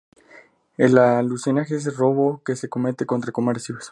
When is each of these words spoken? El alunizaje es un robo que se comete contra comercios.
El 0.77 0.97
alunizaje 0.97 1.75
es 1.75 1.85
un 1.85 1.93
robo 1.93 2.41
que 2.43 2.55
se 2.55 2.67
comete 2.67 3.05
contra 3.05 3.31
comercios. 3.31 3.89